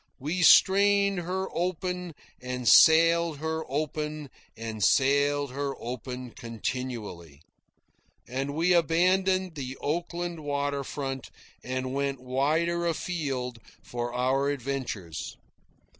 We 0.17 0.41
strained 0.41 1.19
her 1.19 1.45
open 1.55 2.15
and 2.41 2.67
sailed 2.67 3.37
her 3.37 3.63
open 3.69 4.31
and 4.57 4.83
sailed 4.83 5.51
her 5.51 5.75
open 5.79 6.31
continually. 6.31 7.43
And 8.27 8.55
we 8.55 8.73
abandoned 8.73 9.53
the 9.53 9.77
Oakland 9.79 10.39
water 10.39 10.83
front 10.83 11.29
and 11.63 11.93
went 11.93 12.19
wider 12.19 12.87
afield 12.87 13.59
for 13.83 14.11
our 14.11 14.49
adventures. 14.49 15.37